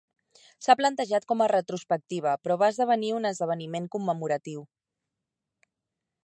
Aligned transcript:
S'ha 0.67 0.75
planejat 0.77 1.27
com 1.31 1.43
retrospectiva 1.51 2.33
però 2.47 2.57
va 2.63 2.71
esdevenir 2.75 3.13
un 3.19 3.31
esdeveniment 3.31 3.87
commemoratiu. 3.97 4.65